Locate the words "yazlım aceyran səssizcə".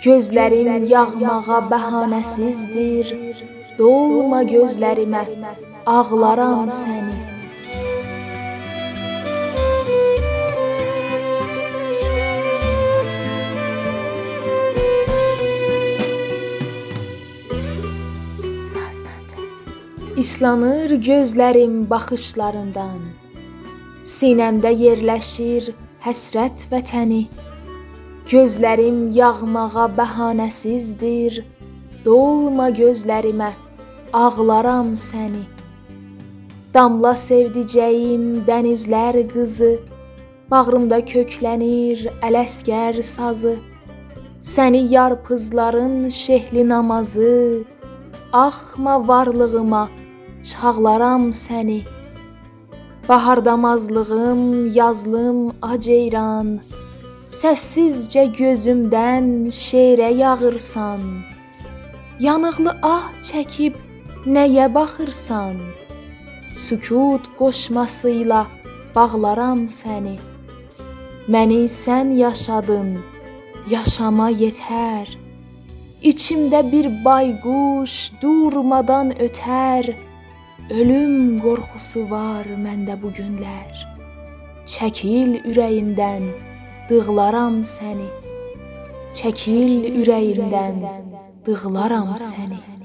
54.74-58.24